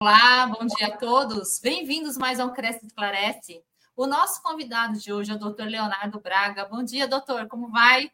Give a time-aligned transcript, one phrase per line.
[0.00, 1.58] Olá, bom dia a todos.
[1.58, 3.64] Bem-vindos mais a um Cresce Esclarece.
[3.96, 5.64] O nosso convidado de hoje é o Dr.
[5.64, 6.64] Leonardo Braga.
[6.66, 7.48] Bom dia, doutor.
[7.48, 8.08] Como vai?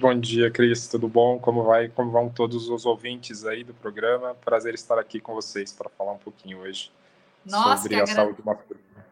[0.00, 0.88] Bom dia, Cris.
[0.88, 1.38] Tudo bom?
[1.38, 1.90] Como vai?
[1.90, 4.34] Como vão todos os ouvintes aí do programa?
[4.36, 6.90] Prazer estar aqui com vocês para falar um pouquinho hoje
[7.44, 8.14] Nossa, sobre a agra...
[8.14, 9.06] saúde masculina.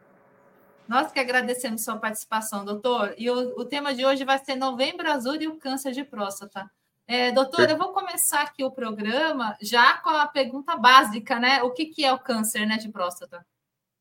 [0.89, 3.15] Nós que agradecemos sua participação, doutor.
[3.19, 6.71] E o, o tema de hoje vai ser Novembro Azul e o câncer de próstata.
[7.09, 11.63] É, doutor, eu vou começar aqui o programa já com a pergunta básica, né?
[11.63, 13.47] O que, que é o câncer né, de próstata?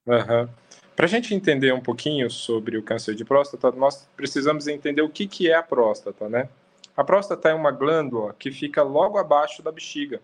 [0.08, 0.50] Uhum.
[0.96, 5.10] Para a gente entender um pouquinho sobre o câncer de próstata, nós precisamos entender o
[5.10, 6.50] que, que é a próstata, né?
[6.98, 10.20] A próstata é uma glândula que fica logo abaixo da bexiga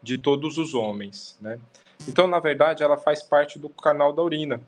[0.00, 1.58] de todos os homens, né?
[2.06, 4.60] Então, na verdade, ela faz parte do canal da urina,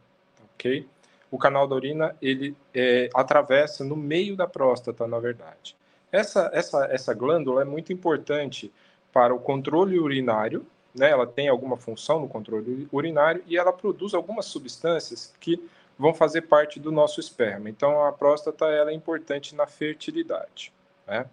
[0.55, 0.89] ok?
[1.31, 5.77] O canal da urina, ele é, atravessa no meio da próstata, na verdade.
[6.13, 8.73] Essa, essa, essa glândula é muito importante
[9.13, 11.11] para o controle urinário, né?
[11.11, 15.63] ela tem alguma função no controle urinário e ela produz algumas substâncias que
[15.99, 17.69] vão fazer parte do nosso esperma.
[17.69, 20.73] Então, a próstata ela é importante na fertilidade.
[21.07, 21.27] Né?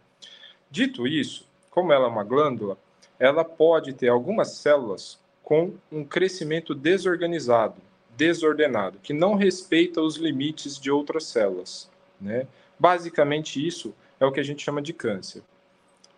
[0.69, 2.77] Dito isso, como ela é uma glândula,
[3.19, 7.81] ela pode ter algumas células com um crescimento desorganizado,
[8.15, 11.89] desordenado, que não respeita os limites de outras células.
[12.19, 12.45] Né?
[12.77, 15.43] Basicamente, isso é o que a gente chama de câncer.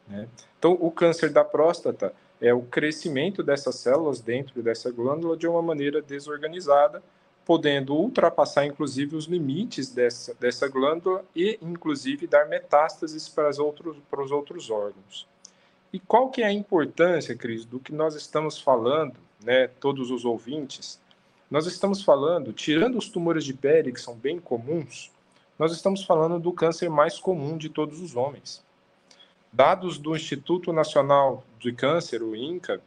[0.08, 0.28] Né?
[0.58, 5.62] Então, o câncer da próstata é o crescimento dessas células dentro dessa glândula de uma
[5.62, 7.04] maneira desorganizada,
[7.46, 13.98] podendo ultrapassar, inclusive, os limites dessa, dessa glândula e, inclusive, dar metástases para, os outros,
[14.10, 15.28] para os outros órgãos.
[15.92, 20.24] E qual que é a importância, Cris, do que nós estamos falando, né, todos os
[20.24, 21.00] ouvintes?
[21.50, 25.12] Nós estamos falando, tirando os tumores de pele, que são bem comuns,
[25.60, 28.64] nós estamos falando do câncer mais comum de todos os homens.
[29.52, 32.82] Dados do Instituto Nacional de Câncer, o INCA,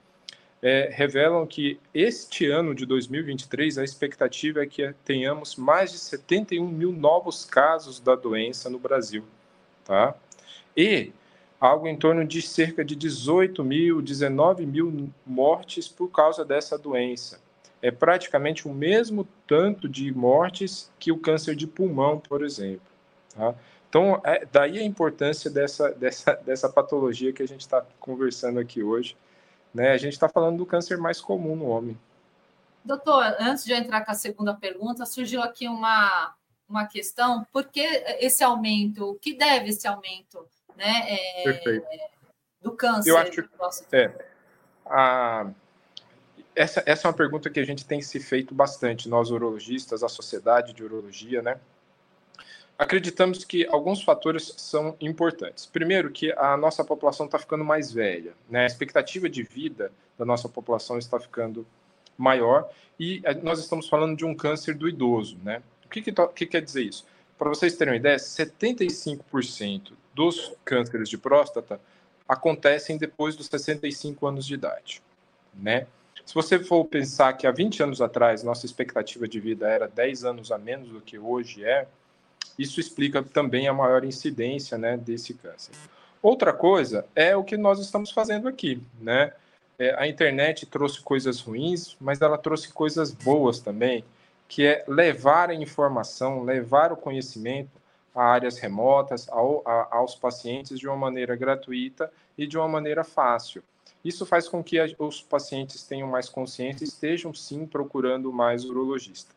[0.63, 6.67] é, revelam que este ano de 2023 a expectativa é que tenhamos mais de 71
[6.67, 9.25] mil novos casos da doença no Brasil,
[9.85, 10.15] tá?
[10.75, 11.13] E
[11.61, 17.42] algo em torno de cerca de 18 mil, 19 mil mortes por causa dessa doença
[17.83, 22.87] é praticamente o mesmo tanto de mortes que o câncer de pulmão, por exemplo.
[23.35, 23.55] Tá?
[23.89, 28.83] Então, é, daí a importância dessa, dessa, dessa patologia que a gente está conversando aqui
[28.83, 29.17] hoje.
[29.75, 29.91] Né?
[29.91, 31.99] A gente está falando do câncer mais comum no homem.
[32.85, 36.35] Doutor, antes de eu entrar com a segunda pergunta, surgiu aqui uma,
[36.69, 37.81] uma questão: por que
[38.21, 39.11] esse aumento?
[39.11, 41.87] O que deve esse aumento né, é, Perfeito.
[42.61, 43.11] do câncer?
[43.11, 44.13] Eu acho que é,
[44.87, 45.51] a,
[46.55, 50.09] essa, essa é uma pergunta que a gente tem se feito bastante, nós urologistas, a
[50.09, 51.59] sociedade de urologia, né?
[52.79, 55.67] Acreditamos que alguns fatores são importantes.
[55.67, 58.65] Primeiro, que a nossa população está ficando mais velha, né?
[58.65, 61.67] A expectativa de vida da nossa população está ficando
[62.17, 65.63] maior e nós estamos falando de um câncer do idoso, né?
[65.85, 67.07] O que, que, que quer dizer isso?
[67.39, 71.81] Para vocês terem uma ideia, 75% dos cânceres de próstata
[72.29, 75.03] acontecem depois dos 65 anos de idade,
[75.55, 75.87] né?
[76.25, 80.25] Se você for pensar que há 20 anos atrás nossa expectativa de vida era 10
[80.25, 81.87] anos a menos do que hoje é,
[82.59, 85.73] isso explica também a maior incidência né, desse câncer.
[86.23, 89.33] Outra coisa é o que nós estamos fazendo aqui, né?
[89.79, 94.05] É, a internet trouxe coisas ruins, mas ela trouxe coisas boas também,
[94.47, 97.83] que é levar a informação, levar o conhecimento
[98.15, 103.03] a áreas remotas, ao, a, aos pacientes de uma maneira gratuita e de uma maneira
[103.03, 103.63] fácil.
[104.05, 109.33] Isso faz com que os pacientes tenham mais consciência e estejam sim procurando mais urologista.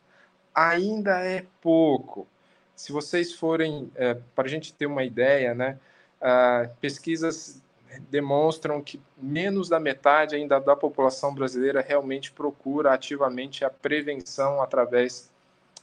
[0.54, 2.26] Ainda é pouco.
[2.74, 5.78] Se vocês forem, é, para a gente ter uma ideia, né,
[6.20, 7.62] uh, pesquisas
[8.10, 15.30] demonstram que menos da metade ainda da população brasileira realmente procura ativamente a prevenção através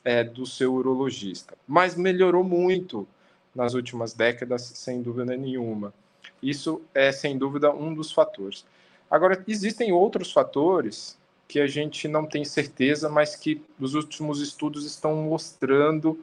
[0.03, 1.55] é, do seu urologista.
[1.67, 3.07] Mas melhorou muito
[3.55, 5.93] nas últimas décadas, sem dúvida nenhuma.
[6.43, 8.65] Isso é, sem dúvida, um dos fatores.
[9.09, 11.17] Agora, existem outros fatores
[11.47, 16.19] que a gente não tem certeza, mas que os últimos estudos estão mostrando,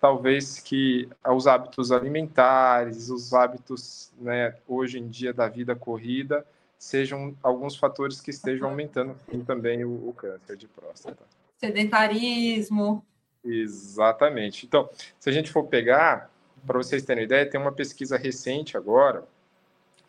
[0.00, 6.44] talvez, que os hábitos alimentares, os hábitos, né, hoje em dia, da vida corrida,
[6.78, 9.16] sejam alguns fatores que estejam aumentando
[9.46, 11.22] também o, o câncer de próstata.
[11.58, 13.04] Sedentarismo.
[13.44, 14.66] Exatamente.
[14.66, 16.28] Então, se a gente for pegar,
[16.66, 19.24] para vocês terem ideia, tem uma pesquisa recente agora,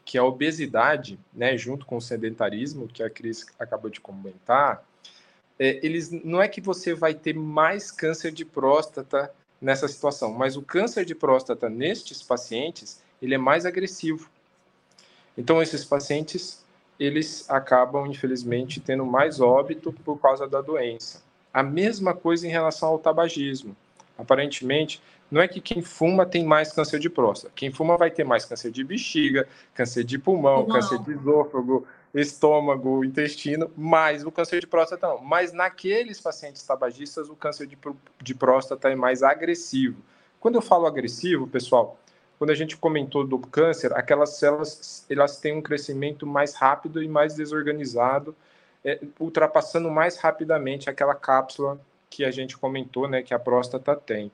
[0.05, 4.83] que a obesidade, né, junto com o sedentarismo, que a Cris acabou de comentar,
[5.57, 10.57] é, eles não é que você vai ter mais câncer de próstata nessa situação, mas
[10.57, 14.29] o câncer de próstata nestes pacientes, ele é mais agressivo.
[15.37, 16.63] Então esses pacientes,
[16.99, 21.23] eles acabam, infelizmente, tendo mais óbito por causa da doença.
[21.53, 23.75] A mesma coisa em relação ao tabagismo.
[24.23, 27.51] Aparentemente, não é que quem fuma tem mais câncer de próstata.
[27.55, 33.03] Quem fuma vai ter mais câncer de bexiga, câncer de pulmão, câncer de esôfago, estômago,
[33.03, 35.19] intestino, mais o câncer de próstata não.
[35.23, 37.77] Mas naqueles pacientes tabagistas, o câncer de,
[38.21, 40.01] de próstata é mais agressivo.
[40.39, 41.97] Quando eu falo agressivo, pessoal,
[42.37, 47.07] quando a gente comentou do câncer, aquelas células elas têm um crescimento mais rápido e
[47.07, 48.35] mais desorganizado,
[48.85, 51.79] é, ultrapassando mais rapidamente aquela cápsula
[52.13, 54.31] que a gente comentou, né, que a próstata tem.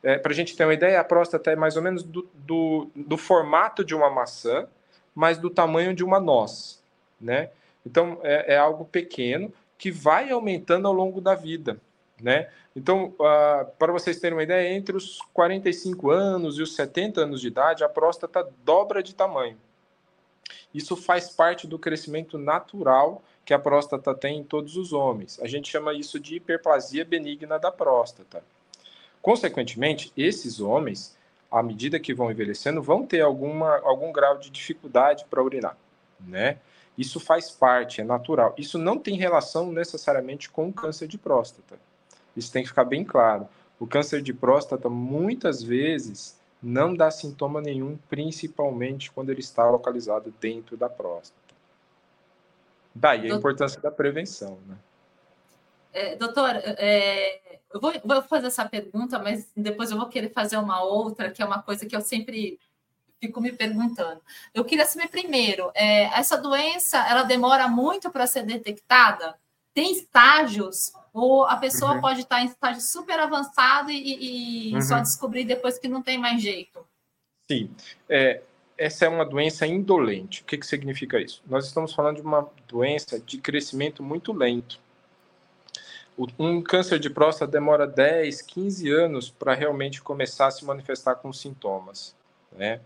[0.00, 2.88] É, Para a gente ter uma ideia, a próstata é mais ou menos do, do,
[2.94, 4.68] do, formato de uma maçã,
[5.12, 6.80] mas do tamanho de uma noz,
[7.20, 7.50] né?
[7.84, 11.80] Então, é, é algo pequeno que vai aumentando ao longo da vida,
[12.22, 12.48] né?
[12.76, 17.40] Então, uh, para vocês terem uma ideia, entre os 45 anos e os 70 anos
[17.40, 19.56] de idade, a próstata dobra de tamanho.
[20.72, 25.38] Isso faz parte do crescimento natural que a próstata tem em todos os homens.
[25.40, 28.42] A gente chama isso de hiperplasia benigna da próstata.
[29.22, 31.16] Consequentemente, esses homens,
[31.48, 35.78] à medida que vão envelhecendo, vão ter alguma, algum grau de dificuldade para urinar,
[36.20, 36.58] né?
[36.98, 38.52] Isso faz parte, é natural.
[38.58, 41.78] Isso não tem relação necessariamente com o câncer de próstata.
[42.36, 43.46] Isso tem que ficar bem claro.
[43.78, 50.34] O câncer de próstata, muitas vezes, não dá sintoma nenhum, principalmente quando ele está localizado
[50.40, 51.45] dentro da próstata.
[52.96, 54.76] Daí a importância da prevenção, né?
[55.92, 60.56] É, doutor, é, eu vou, vou, fazer essa pergunta, mas depois eu vou querer fazer
[60.56, 62.58] uma outra, que é uma coisa que eu sempre
[63.20, 64.20] fico me perguntando.
[64.54, 69.36] Eu queria saber primeiro, é, essa doença, ela demora muito para ser detectada?
[69.72, 70.92] Tem estágios?
[71.12, 72.00] Ou a pessoa uhum.
[72.00, 74.82] pode estar em estágio super avançado e, e uhum.
[74.82, 76.86] só descobrir depois que não tem mais jeito?
[77.50, 77.70] Sim.
[78.08, 78.42] É,
[78.78, 80.42] essa é uma doença indolente.
[80.42, 81.42] O que, que significa isso?
[81.46, 84.78] Nós estamos falando de uma doença de crescimento muito lento
[86.38, 91.32] um câncer de próstata demora 10, 15 anos para realmente começar a se manifestar com
[91.32, 92.14] sintomas,
[92.52, 92.80] né?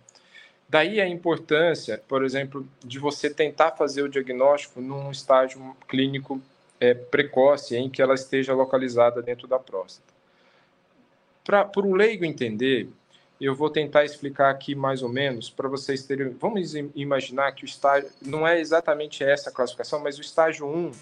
[0.68, 6.40] Daí a importância, por exemplo, de você tentar fazer o diagnóstico num estágio clínico
[6.78, 10.12] é, precoce, em que ela esteja localizada dentro da próstata.
[11.44, 12.88] Para o leigo entender,
[13.40, 16.28] eu vou tentar explicar aqui mais ou menos para vocês terem.
[16.30, 20.92] Vamos imaginar que o estágio não é exatamente essa classificação, mas o estágio 1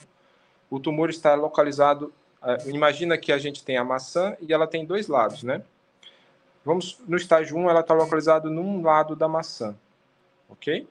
[0.70, 2.12] o tumor está localizado.
[2.40, 5.62] Uh, imagina que a gente tem a maçã e ela tem dois lados, né?
[6.64, 9.75] Vamos no estágio 1, ela está localizada num lado da maçã,
[10.49, 10.87] ok?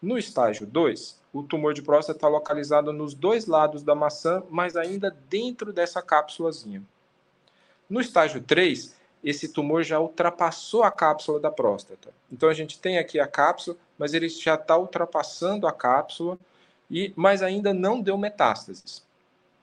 [0.00, 4.76] No estágio 2, o tumor de próstata está localizado nos dois lados da maçã, mas
[4.76, 6.82] ainda dentro dessa cápsulazinha.
[7.88, 12.10] No estágio 3, esse tumor já ultrapassou a cápsula da próstata.
[12.30, 16.38] Então a gente tem aqui a cápsula, mas ele já está ultrapassando a cápsula
[16.90, 19.02] e, mas ainda não deu metástases.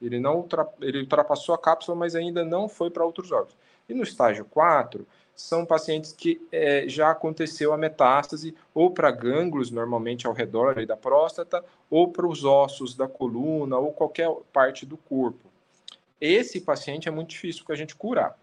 [0.02, 3.58] Ele, não ultra, ele ultrapassou a cápsula, mas ainda não foi para outros órgãos.
[3.88, 9.72] E no estágio 4, são pacientes que é, já aconteceu a metástase ou para gânglios,
[9.72, 14.98] normalmente ao redor da próstata, ou para os ossos da coluna, ou qualquer parte do
[14.98, 15.50] corpo.
[16.20, 18.38] Esse paciente é muito difícil para a gente curar.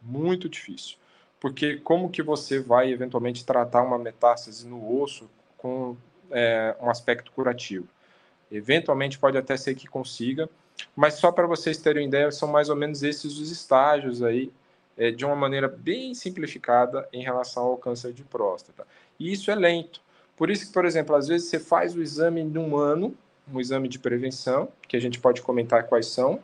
[0.00, 0.96] Muito difícil.
[1.40, 5.96] Porque como que você vai eventualmente tratar uma metástase no osso com
[6.30, 7.88] é, um aspecto curativo?
[8.52, 10.48] Eventualmente pode até ser que consiga,
[10.94, 14.52] mas só para vocês terem ideia, são mais ou menos esses os estágios aí,
[14.98, 18.86] é, de uma maneira bem simplificada em relação ao câncer de próstata.
[19.18, 20.02] E isso é lento.
[20.36, 23.14] Por isso que, por exemplo, às vezes você faz o exame num ano,
[23.52, 26.40] um exame de prevenção, que a gente pode comentar quais são.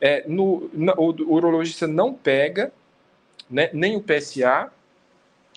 [0.00, 2.72] É, no, no, o urologista não pega
[3.50, 4.72] né, nem o PSA.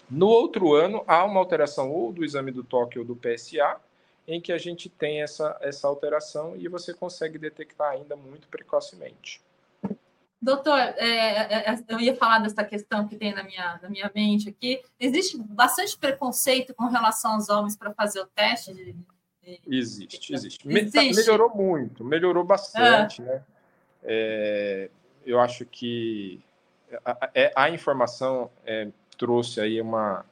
[0.10, 3.78] No outro ano, há uma alteração ou do exame do toque ou do PSA,
[4.28, 9.42] em que a gente tem essa, essa alteração e você consegue detectar ainda muito precocemente.
[10.42, 14.12] Doutor, é, é, é, eu ia falar dessa questão que tem na minha, na minha
[14.14, 14.82] mente aqui.
[15.00, 18.74] Existe bastante preconceito com relação aos homens para fazer o teste?
[18.74, 19.60] De, de...
[19.68, 20.68] Existe, existe.
[20.68, 21.16] Tá, existe.
[21.16, 23.26] melhorou muito, melhorou bastante, ah.
[23.26, 23.44] né?
[24.04, 24.90] É,
[25.24, 26.42] eu acho que
[27.06, 30.26] a, a, é, a informação é, trouxe aí uma,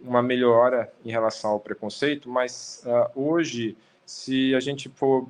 [0.00, 5.26] uma melhora em relação ao preconceito, mas uh, hoje, se a gente for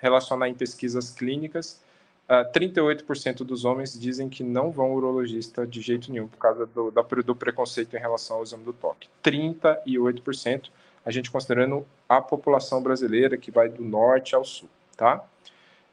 [0.00, 1.80] relacionar em pesquisas clínicas,
[2.28, 6.38] uh, ah, 38% dos homens dizem que não vão ao urologista de jeito nenhum por
[6.38, 9.08] causa do, da, do preconceito em relação ao exame do toque.
[9.22, 10.70] 38%,
[11.04, 15.24] a gente considerando a população brasileira que vai do norte ao sul, tá?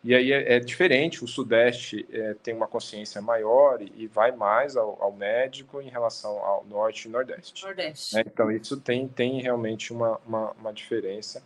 [0.01, 4.31] E aí é, é diferente, o Sudeste é, tem uma consciência maior e, e vai
[4.31, 7.65] mais ao, ao, médico em relação ao Norte e Nordeste.
[7.65, 8.15] Nordeste.
[8.15, 8.23] Né?
[8.25, 11.43] Então, isso tem, tem realmente uma, uma, uma, diferença.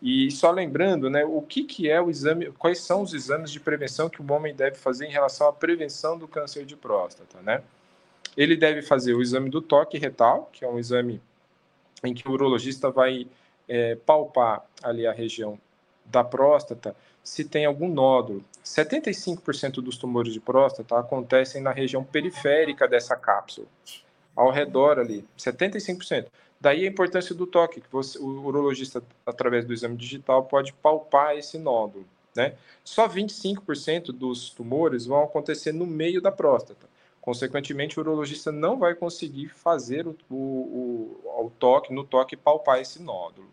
[0.00, 3.60] E só lembrando, né, o que, que é o exame, quais são os exames de
[3.60, 7.62] prevenção que o homem deve fazer em relação à prevenção do câncer de próstata, né?
[8.34, 11.20] Ele deve fazer o exame do toque retal, que é um exame
[12.02, 13.26] em que o urologista vai
[13.68, 15.58] é, palpar ali a região
[16.04, 18.44] da próstata se tem algum nódulo.
[18.64, 23.66] 75% dos tumores de próstata acontecem na região periférica dessa cápsula,
[24.34, 26.26] ao redor ali, 75%.
[26.60, 31.36] Daí a importância do toque, que você, o urologista, através do exame digital, pode palpar
[31.36, 32.04] esse nódulo.
[32.36, 32.54] Né?
[32.84, 36.86] Só 25% dos tumores vão acontecer no meio da próstata.
[37.20, 42.80] Consequentemente, o urologista não vai conseguir fazer o, o, o, o toque, no toque, palpar
[42.80, 43.48] esse nódulo.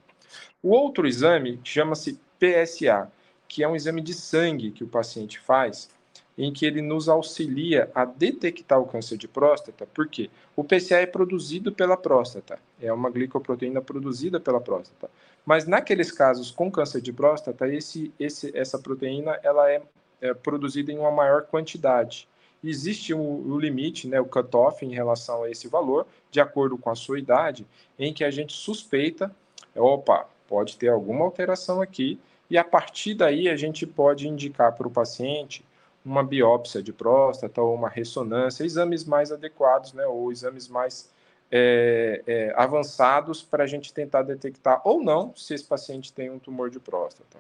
[0.62, 3.12] O outro exame chama-se PSA,
[3.48, 5.90] que é um exame de sangue que o paciente faz,
[6.38, 11.06] em que ele nos auxilia a detectar o câncer de próstata, porque o PSA é
[11.06, 15.10] produzido pela próstata, é uma glicoproteína produzida pela próstata.
[15.44, 19.82] Mas naqueles casos com câncer de próstata, esse, esse, essa proteína ela é,
[20.22, 22.28] é produzida em uma maior quantidade.
[22.64, 26.90] Existe o, o limite, né, o cutoff em relação a esse valor, de acordo com
[26.90, 27.66] a sua idade,
[27.98, 29.34] em que a gente suspeita,
[29.76, 34.88] opa, pode ter alguma alteração aqui, e a partir daí a gente pode indicar para
[34.88, 35.66] o paciente
[36.04, 41.12] uma biópsia de próstata ou uma ressonância, exames mais adequados, né, ou exames mais
[41.52, 46.40] é, é, avançados para a gente tentar detectar ou não se esse paciente tem um
[46.40, 47.38] tumor de próstata.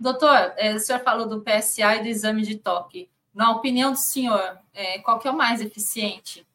[0.00, 3.08] Doutor, é, o senhor falou do PSA e do exame de toque.
[3.34, 6.46] Na opinião do senhor, é, qual que é o mais eficiente?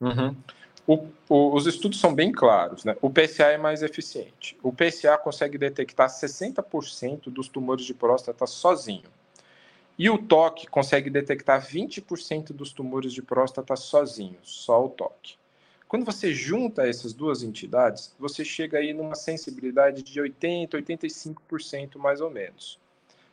[0.00, 0.36] Uhum.
[0.92, 2.94] O, o, os estudos são bem claros, né?
[3.00, 4.58] O PSA é mais eficiente.
[4.62, 9.08] O PSA consegue detectar 60% dos tumores de próstata sozinho.
[9.98, 15.36] E o toque consegue detectar 20% dos tumores de próstata sozinho, só o toque.
[15.88, 22.20] Quando você junta essas duas entidades, você chega aí numa sensibilidade de 80, 85% mais
[22.20, 22.78] ou menos.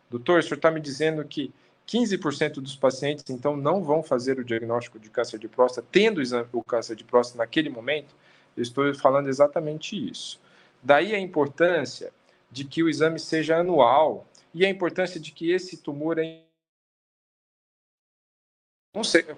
[0.10, 1.54] Doutor, o senhor está me dizendo que
[1.90, 6.22] 15% dos pacientes, então, não vão fazer o diagnóstico de câncer de próstata, tendo
[6.54, 8.16] o câncer de próstata naquele momento,
[8.56, 10.40] eu estou falando exatamente isso.
[10.84, 12.12] Daí a importância
[12.52, 16.42] de que o exame seja anual e a importância de que esse tumor é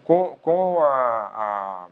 [0.03, 1.87] com, com a, a,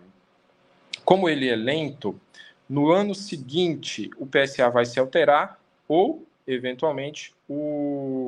[1.06, 2.20] como ele é lento,
[2.68, 8.19] no ano seguinte o PSA vai se alterar ou, eventualmente, o,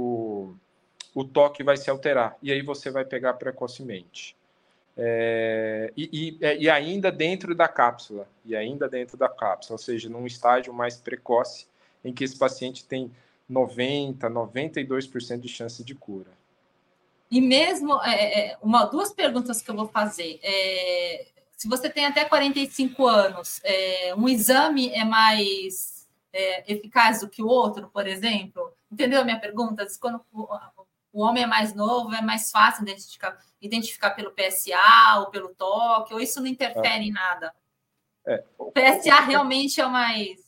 [1.13, 2.37] o toque vai se alterar.
[2.41, 4.35] E aí você vai pegar precocemente.
[4.97, 9.77] É, e, e, é, e, ainda dentro da cápsula, e ainda dentro da cápsula, ou
[9.77, 11.65] seja, num estágio mais precoce,
[12.03, 13.11] em que esse paciente tem
[13.47, 16.31] 90, 92% de chance de cura.
[17.29, 20.39] E mesmo, é, é, uma, duas perguntas que eu vou fazer.
[20.43, 27.29] É, se você tem até 45 anos, é, um exame é mais é, eficaz do
[27.29, 28.73] que o outro, por exemplo?
[28.91, 29.87] Entendeu a minha pergunta?
[29.99, 30.19] Quando
[31.13, 36.13] o homem é mais novo, é mais fácil identificar, identificar pelo PSA ou pelo toque,
[36.13, 37.07] ou isso não interfere é.
[37.07, 37.53] em nada?
[38.25, 38.43] É.
[38.57, 40.39] O PSA realmente é o mais.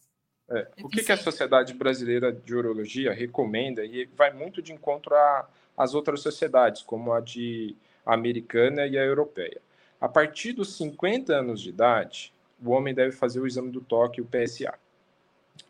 [0.50, 0.67] É.
[0.82, 5.15] O que, que, a Sociedade Brasileira de Urologia recomenda, e vai muito de encontro
[5.75, 9.62] às outras sociedades, como a de a americana e a europeia.
[10.00, 14.22] A partir dos 50 anos de idade, o homem deve fazer o exame do toque,
[14.22, 14.74] o PSA.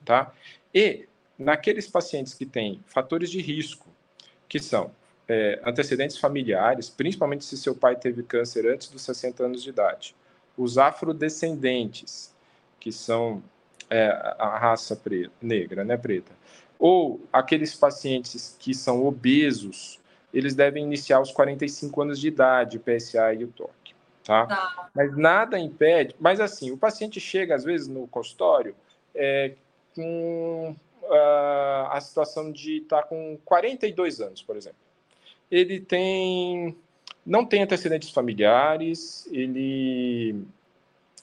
[0.04, 0.34] Tá?
[0.74, 1.08] E
[1.38, 3.93] naqueles pacientes que têm fatores de risco,
[4.54, 4.92] que são
[5.28, 10.16] é, antecedentes familiares, principalmente se seu pai teve câncer antes dos 60 anos de idade,
[10.56, 12.32] os afrodescendentes,
[12.80, 13.42] que são
[13.90, 16.32] é, a raça preta, negra, né, preta,
[16.78, 20.00] ou aqueles pacientes que são obesos,
[20.32, 24.46] eles devem iniciar aos 45 anos de idade, o PSA e o TOC, tá?
[24.46, 24.90] tá?
[24.94, 28.76] Mas nada impede, mas assim, o paciente chega às vezes no consultório
[29.16, 29.54] é,
[29.96, 30.76] com
[31.14, 34.78] uh, a situação de estar tá com 42 anos, por exemplo.
[35.50, 36.76] Ele tem
[37.26, 40.44] não tem antecedentes familiares, ele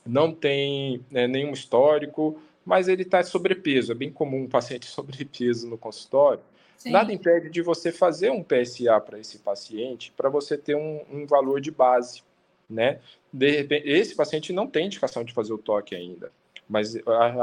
[0.06, 3.92] não tem né, nenhum histórico, mas ele está sobrepeso.
[3.92, 6.42] É bem comum um paciente sobrepeso no consultório.
[6.76, 6.92] Sim.
[6.92, 11.26] Nada impede de você fazer um PSA para esse paciente, para você ter um, um,
[11.26, 12.22] valor de base,
[12.68, 13.00] né?
[13.30, 16.32] De repente, esse paciente não tem indicação de fazer o toque ainda,
[16.66, 16.96] mas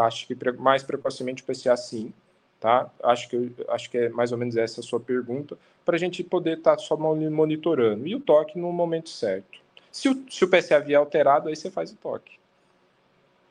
[0.04, 2.12] acho que mais precocemente o PSA sim
[2.60, 2.90] tá?
[3.04, 6.24] Acho que, acho que é mais ou menos essa a sua pergunta, para a gente
[6.24, 8.08] poder estar tá só monitorando.
[8.08, 9.60] E o toque no momento certo.
[9.92, 12.38] Se o, se o PSA vier alterado, aí você faz o toque.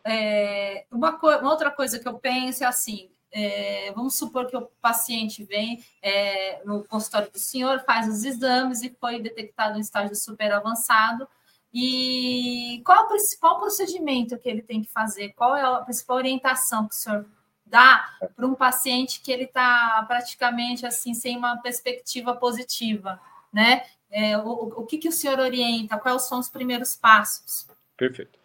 [0.05, 4.69] É, uma, uma, outra coisa que eu penso é assim: é, vamos supor que o
[4.81, 10.15] paciente vem é, no consultório do senhor, faz os exames e foi detectado um estágio
[10.15, 11.27] super avançado.
[11.75, 15.35] E qual o principal procedimento que ele tem que fazer?
[15.35, 17.27] Qual é a principal orientação que o senhor
[17.67, 23.21] dar para um paciente que ele está praticamente assim sem uma perspectiva positiva,
[23.53, 23.85] né?
[24.11, 25.99] É, o, o que, que o senhor orienta?
[25.99, 27.67] Quais são os primeiros passos?
[27.97, 28.39] Perfeito.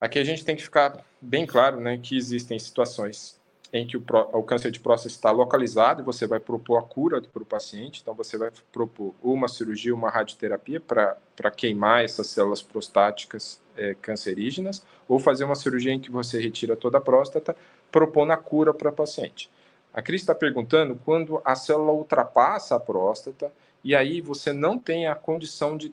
[0.00, 3.38] Aqui a gente tem que ficar bem claro, né, que existem situações
[3.72, 7.20] em que o, o, câncer de próstata está localizado e você vai propor a cura
[7.20, 8.00] para o paciente.
[8.00, 14.82] Então, você vai propor uma cirurgia, uma radioterapia para queimar essas células prostáticas é, cancerígenas,
[15.06, 17.54] ou fazer uma cirurgia em que você retira toda a próstata,
[17.90, 19.50] propondo a cura para o paciente.
[19.92, 23.52] A Cris está perguntando quando a célula ultrapassa a próstata
[23.82, 25.92] e aí você não tem a condição de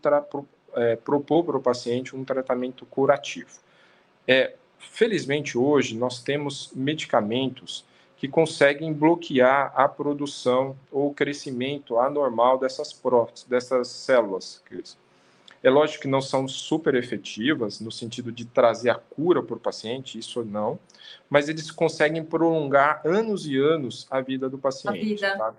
[0.75, 3.49] é, propor para o paciente um tratamento curativo.
[4.27, 7.85] É, felizmente hoje nós temos medicamentos
[8.17, 14.63] que conseguem bloquear a produção ou o crescimento anormal dessas próteses, dessas células.
[15.65, 19.60] É lógico que não são super efetivas no sentido de trazer a cura para o
[19.60, 20.77] paciente, isso não,
[21.27, 25.00] mas eles conseguem prolongar anos e anos a vida do paciente.
[25.00, 25.36] A vida.
[25.36, 25.55] Tá?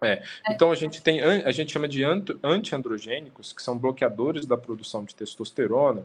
[0.00, 0.22] É.
[0.48, 2.02] Então a gente tem, a gente chama de
[2.42, 6.04] antiandrogênicos, que são bloqueadores da produção de testosterona,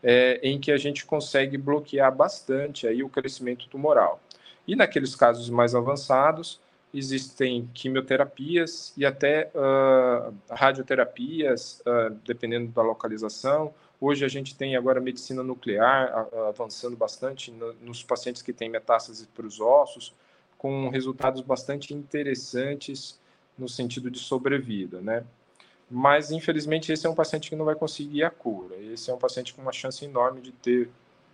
[0.00, 4.20] é, em que a gente consegue bloquear bastante aí o crescimento tumoral.
[4.64, 6.60] E naqueles casos mais avançados,
[6.94, 13.74] existem quimioterapias e até uh, radioterapias, uh, dependendo da localização.
[14.00, 18.70] Hoje a gente tem agora medicina nuclear uh, avançando bastante no, nos pacientes que têm
[18.70, 20.14] metástase para os ossos,
[20.56, 23.18] com resultados bastante interessantes
[23.58, 25.24] no sentido de sobrevida, né?
[25.90, 28.76] mas infelizmente esse é um paciente que não vai conseguir a cura.
[28.76, 30.90] Esse é um paciente com uma chance enorme de ter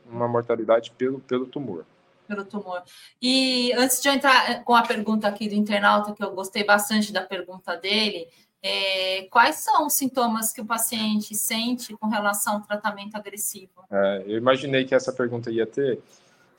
[0.07, 1.85] uma mortalidade pelo, pelo tumor.
[2.31, 2.85] Pelo tumor.
[3.21, 6.63] E antes de eu entrar eh, com a pergunta aqui do internauta, que eu gostei
[6.63, 8.29] bastante da pergunta dele,
[8.63, 13.85] é, quais são os sintomas que o paciente sente com relação ao tratamento agressivo?
[13.91, 16.01] É, eu imaginei que essa pergunta ia ter.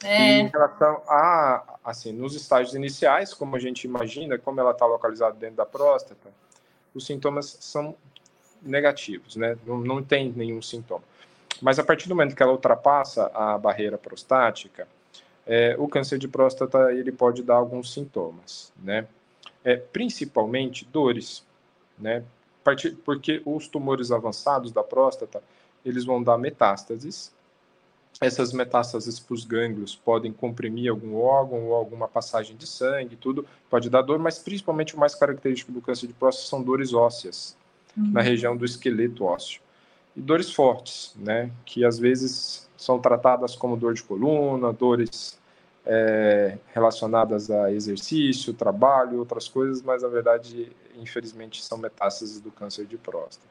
[0.03, 0.39] É.
[0.39, 5.37] Em relação a, assim, nos estágios iniciais, como a gente imagina, como ela está localizada
[5.37, 6.33] dentro da próstata,
[6.93, 7.95] os sintomas são
[8.61, 9.57] negativos, né?
[9.65, 11.03] Não, não tem nenhum sintoma.
[11.61, 14.85] Mas a partir do momento que ela ultrapassa a barreira prostática,
[15.45, 19.07] é, o câncer de próstata ele pode dar alguns sintomas, né?
[19.63, 21.43] É, principalmente dores,
[21.97, 22.23] né?
[23.03, 25.41] Porque os tumores avançados da próstata
[25.83, 27.31] eles vão dar metástases.
[28.19, 33.47] Essas metástases para os gânglios podem comprimir algum órgão ou alguma passagem de sangue, tudo
[33.67, 37.57] pode dar dor, mas principalmente o mais característico do câncer de próstata são dores ósseas,
[37.97, 38.11] uhum.
[38.11, 39.59] na região do esqueleto ósseo.
[40.15, 45.39] E dores fortes, né, que às vezes são tratadas como dor de coluna, dores
[45.85, 52.85] é, relacionadas a exercício, trabalho, outras coisas, mas na verdade, infelizmente, são metástases do câncer
[52.85, 53.49] de próstata.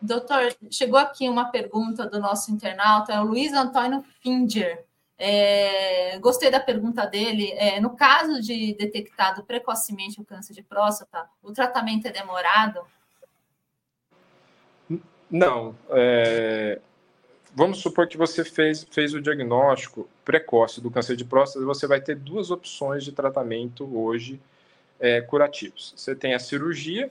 [0.00, 4.84] Doutor, chegou aqui uma pergunta do nosso internauta, é o Luiz Antônio Finger.
[5.18, 7.52] É, gostei da pergunta dele.
[7.52, 12.80] É, no caso de detectado precocemente o câncer de próstata, o tratamento é demorado?
[15.32, 15.74] Não.
[15.88, 16.78] É,
[17.54, 22.02] vamos supor que você fez, fez o diagnóstico precoce do câncer de próstata, você vai
[22.02, 24.38] ter duas opções de tratamento hoje
[25.00, 25.94] é, curativos.
[25.96, 27.10] Você tem a cirurgia,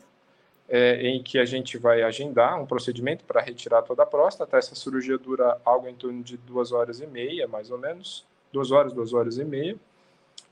[0.69, 4.55] é, em que a gente vai agendar um procedimento para retirar toda a próstata.
[4.55, 8.71] Essa cirurgia dura algo em torno de duas horas e meia, mais ou menos, duas
[8.71, 9.75] horas, duas horas e meia.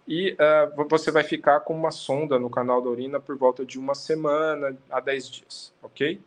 [0.07, 3.77] E uh, você vai ficar com uma sonda no canal da urina por volta de
[3.77, 6.19] uma semana a dez dias, ok?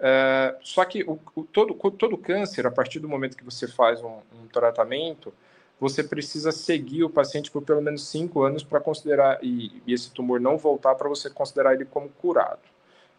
[0.00, 4.02] Uh, só que o, o, todo, todo câncer, a partir do momento que você faz
[4.02, 5.32] um, um tratamento,
[5.78, 10.10] você precisa seguir o paciente por pelo menos cinco anos para considerar, e, e esse
[10.10, 12.60] tumor não voltar, para você considerar ele como curado.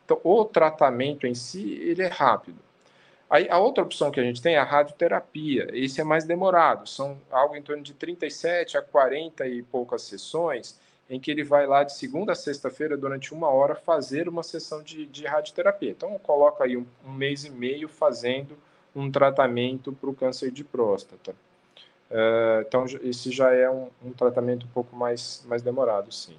[0.04, 2.58] Então, o tratamento em si, ele é rápido.
[3.30, 5.70] Aí, a outra opção que a gente tem é a radioterapia.
[5.72, 10.80] Esse é mais demorado, são algo em torno de 37 a 40 e poucas sessões,
[11.12, 14.82] em que ele vai lá de segunda a sexta-feira, durante uma hora, fazer uma sessão
[14.82, 15.92] de, de radioterapia.
[15.92, 18.58] Então, coloca aí um, um mês e meio fazendo
[18.96, 21.36] um tratamento para o câncer de próstata.
[22.10, 26.38] Uh, então, esse já é um, um tratamento um pouco mais, mais demorado, sim.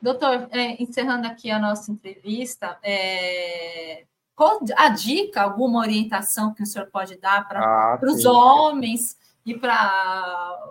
[0.00, 4.04] Doutor, é, encerrando aqui a nossa entrevista, é,
[4.36, 9.52] qual a dica, alguma orientação que o senhor pode dar para ah, os homens e
[9.58, 10.70] para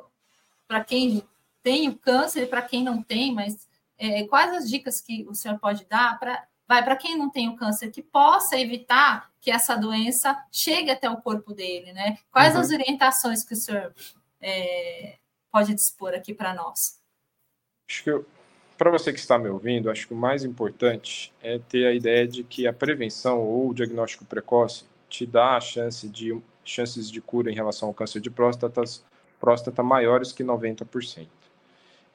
[0.88, 1.22] quem
[1.64, 5.58] tem o câncer para quem não tem, mas é, quais as dicas que o senhor
[5.58, 9.76] pode dar para vai para quem não tem o câncer que possa evitar que essa
[9.76, 12.18] doença chegue até o corpo dele, né?
[12.32, 12.62] Quais uhum.
[12.62, 13.94] as orientações que o senhor
[14.42, 15.18] é,
[15.52, 17.00] pode dispor aqui para nós?
[17.90, 18.26] Acho que
[18.78, 22.28] para você que está me ouvindo, acho que o mais importante é ter a ideia
[22.28, 27.22] de que a prevenção ou o diagnóstico precoce te dá a chance de chances de
[27.22, 28.82] cura em relação ao câncer de próstata
[29.40, 31.28] próstata maiores que 90%.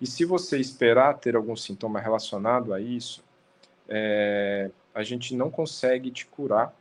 [0.00, 3.22] E se você esperar ter algum sintoma relacionado a isso,
[3.88, 6.74] é, a gente não consegue te curar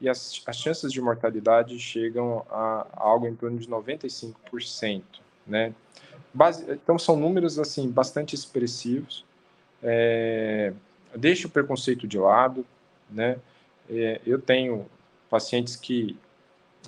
[0.00, 5.02] e as, as chances de mortalidade chegam a, algo em torno de 95%,
[5.46, 5.74] né?
[6.32, 9.24] Base, então são números assim bastante expressivos.
[9.82, 10.72] É,
[11.14, 12.64] deixe o preconceito de lado,
[13.10, 13.38] né?
[13.90, 14.86] É, eu tenho
[15.28, 16.16] pacientes que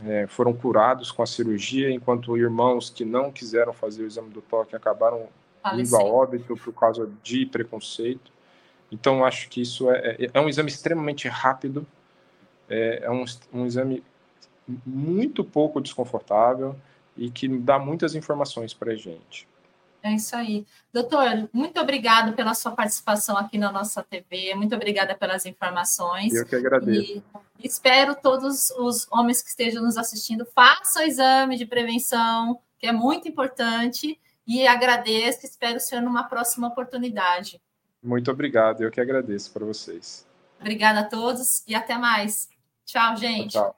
[0.04, 4.40] é, foram curados com a cirurgia, enquanto irmãos que não quiseram fazer o exame do
[4.40, 5.28] toque acabaram
[5.74, 8.32] indo a óbito por causa de preconceito.
[8.90, 11.86] Então, acho que isso é, é, é um exame extremamente rápido,
[12.68, 14.02] é, é um, um exame
[14.84, 16.76] muito pouco desconfortável
[17.16, 19.48] e que dá muitas informações para a gente.
[20.02, 20.66] É isso aí.
[20.92, 26.34] Doutor, muito obrigado pela sua participação aqui na nossa TV, muito obrigada pelas informações.
[26.34, 27.22] Eu que agradeço.
[27.58, 32.88] E espero todos os homens que estejam nos assistindo façam o exame de prevenção, que
[32.88, 37.60] é muito importante, e agradeço, espero o senhor numa próxima oportunidade.
[38.02, 40.26] Muito obrigado, eu que agradeço para vocês.
[40.60, 42.48] Obrigada a todos e até mais.
[42.84, 43.52] Tchau, gente.
[43.52, 43.76] Tchau.